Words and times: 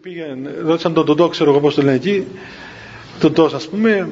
Πήγαν, 0.00 0.48
ρώτησαν 0.64 0.94
τον 0.94 1.06
Τοντό, 1.06 1.28
ξέρω 1.28 1.50
εγώ 1.50 1.60
πώς 1.60 1.74
το 1.74 1.82
λένε 1.82 1.96
εκεί, 1.96 2.26
Τοντός 3.20 3.54
ας 3.54 3.68
πούμε, 3.68 4.08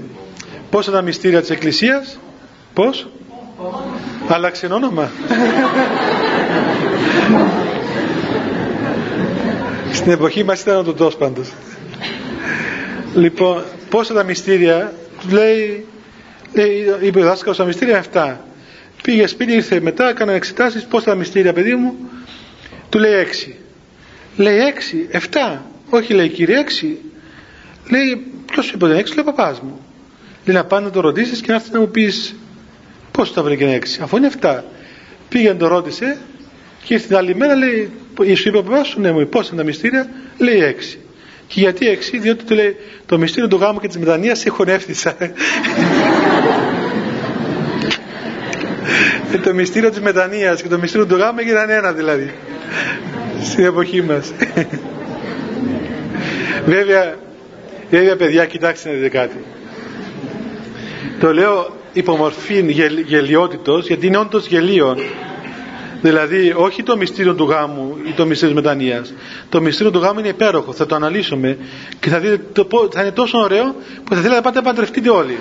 πόσα 0.71 0.91
τα 0.91 1.03
μυστήρια 1.03 1.41
της 1.41 1.51
Εκκλησίας, 1.51 2.19
πώς, 2.75 3.09
άλλαξε 4.29 4.67
όνομα. 4.67 5.11
Στην 9.93 10.13
εποχή 10.13 10.45
μας 10.45 10.61
ήταν 10.61 10.77
ο 10.77 10.83
Τοντός 10.83 11.17
πάντως. 11.17 11.53
λοιπόν, 13.15 13.63
πόσα 13.91 14.15
τα 14.15 14.23
μυστήρια, 14.23 14.93
του 15.21 15.29
λέει, 15.35 15.87
λέει 16.53 16.87
είπε 17.01 17.21
ο 17.21 17.25
δάσκαλος 17.25 17.57
τα 17.57 17.65
μυστήρια 17.65 18.05
7. 18.13 18.37
Πήγε 19.03 19.27
σπίτι, 19.27 19.53
ήρθε 19.53 19.81
μετά, 19.81 20.09
έκανα 20.09 20.33
εξετάσεις, 20.33 20.85
πόσα 20.85 21.05
τα 21.05 21.15
μυστήρια 21.15 21.53
παιδί 21.53 21.75
μου, 21.75 21.97
του 22.89 22.99
λέει 22.99 23.13
6. 23.13 23.62
Λέει 24.37 24.59
6, 25.13 25.17
7. 25.53 25.59
Όχι 25.91 26.13
λέει 26.13 26.29
κύριε 26.29 26.65
6. 26.83 26.87
Λέει 27.91 28.27
ποιος 28.53 28.71
είπε 28.71 28.87
δεν 28.87 29.01
6, 29.01 29.15
λέει 29.15 29.25
παπάς 29.25 29.61
μου. 29.61 29.81
Λέει 30.45 30.57
να 30.57 30.65
πάνε 30.65 30.87
να 30.87 30.93
το 30.93 31.01
ρωτήσεις 31.01 31.41
και 31.41 31.47
να 31.49 31.55
έρθεις 31.55 31.71
να 31.71 31.81
μου 31.81 31.89
πεις 31.89 32.35
πώς 33.11 33.33
τα 33.33 33.43
βρήκε 33.43 33.81
6. 33.83 34.03
Αφού 34.03 34.17
είναι 34.17 34.31
7. 34.41 34.61
Πήγε 35.29 35.49
να 35.49 35.57
το 35.57 35.67
ρώτησε 35.67 36.19
και 36.85 36.95
ήρθε 36.95 37.07
την 37.07 37.17
άλλη 37.17 37.35
μέρα 37.35 37.55
λέει 37.55 37.91
σου 38.35 38.49
είπε 38.49 38.59
ο 38.59 38.63
παπάς 38.63 38.89
σου, 38.89 39.01
ναι 39.01 39.13
μου 39.13 39.29
πώς 39.29 39.49
είναι 39.49 39.57
τα 39.57 39.65
μυστήρια, 39.65 40.09
λέει 40.39 40.77
6. 40.95 40.99
Και 41.47 41.61
γιατί 41.61 41.99
6, 42.13 42.19
διότι 42.21 42.45
του 42.45 42.55
λέει 42.55 42.77
το 43.07 43.19
μυστήριο 43.19 43.49
του 43.49 43.57
γάμου 43.57 43.81
και 43.81 43.87
της 43.87 43.99
μετανοίας 43.99 44.39
σε 44.39 44.51
χωνεύτησα. 44.51 45.17
Ε, 49.33 49.39
το 49.39 49.55
μυστήριο 49.55 49.91
της 49.91 50.01
μετανοίας 50.01 50.63
και 50.63 50.69
το 50.69 50.79
μυστήριο 50.79 51.07
του 51.07 51.17
γάμου 51.17 51.39
έγιναν 51.39 51.71
ένα 51.71 51.93
δηλαδή 51.93 52.33
στην 53.45 53.65
εποχή 53.65 54.03
μας. 54.03 54.33
Βέβαια 56.67 57.15
βέβαια 57.91 58.17
παιδιά 58.17 58.47
κοιτάξτε 58.47 58.89
να 58.89 58.95
δείτε 58.95 59.09
κάτι. 59.09 59.45
Το 61.21 61.33
λέω 61.33 61.77
υπομορφή 61.93 62.65
γελ, 62.69 62.99
γελιότητος 62.99 63.87
γιατί 63.87 64.07
είναι 64.07 64.17
όντως 64.17 64.47
γελίον. 64.47 64.97
Δηλαδή 66.03 66.53
όχι 66.57 66.83
το 66.83 66.97
μυστήριο 66.97 67.35
του 67.35 67.45
γάμου 67.45 67.97
ή 68.07 68.11
το 68.11 68.27
μυστήριο 68.27 68.55
της 68.55 68.65
μετανοίας. 68.65 69.15
Το 69.49 69.61
μυστήριο 69.61 69.93
του 69.93 69.99
γάμου 69.99 70.19
είναι 70.19 70.29
υπέροχο 70.29 70.73
θα 70.73 70.87
το 70.87 70.95
αναλύσουμε 70.95 71.57
και 72.01 72.09
θα 72.09 72.19
δείτε 72.19 72.41
το, 72.53 72.89
θα 72.93 73.01
είναι 73.01 73.11
τόσο 73.11 73.39
ωραίο 73.39 73.75
που 74.05 74.15
θα 74.15 74.21
θέλετε 74.21 74.35
να 74.35 74.41
πάτε 74.41 74.57
να 74.59 74.65
παντρευτείτε 74.65 75.11
όλοι 75.11 75.39